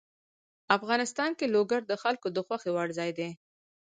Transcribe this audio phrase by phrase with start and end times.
[0.77, 3.29] افغانستان کې لوگر د خلکو د خوښې وړ ځای دی.